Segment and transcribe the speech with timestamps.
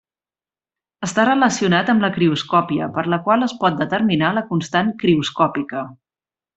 [1.07, 5.89] Està relacionat amb la crioscòpia, per la qual es pot determinar la constant crioscòpica.